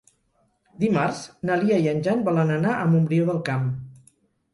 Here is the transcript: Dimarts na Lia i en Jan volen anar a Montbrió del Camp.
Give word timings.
Dimarts 0.83 1.19
na 1.49 1.57
Lia 1.63 1.77
i 1.83 1.89
en 1.91 2.01
Jan 2.07 2.23
volen 2.29 2.53
anar 2.55 2.73
a 2.77 2.87
Montbrió 2.95 3.29
del 3.29 3.43
Camp. 3.51 3.69